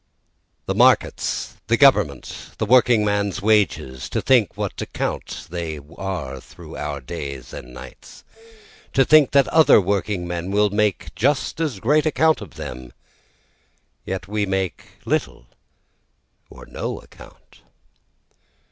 5 0.61 0.65
The 0.65 0.73
markets, 0.73 1.53
the 1.67 1.77
government, 1.77 2.55
the 2.57 2.65
working 2.65 3.05
man's 3.05 3.39
wages, 3.39 4.09
to 4.09 4.19
think 4.19 4.57
what 4.57 4.81
account 4.81 5.45
they 5.51 5.79
are 5.95 6.39
through 6.39 6.75
our 6.75 6.99
nights 7.01 7.53
and 7.53 7.75
days, 7.75 8.23
To 8.93 9.05
think 9.05 9.29
that 9.29 9.47
other 9.49 9.79
working 9.79 10.27
men 10.27 10.49
will 10.49 10.71
make 10.71 11.13
just 11.13 11.59
as 11.59 11.79
great 11.79 12.07
account 12.07 12.41
of 12.41 12.55
them, 12.55 12.93
yet 14.03 14.27
we 14.27 14.47
make 14.47 14.87
little 15.05 15.45
or 16.49 16.65
no 16.65 16.99
account. 16.99 17.61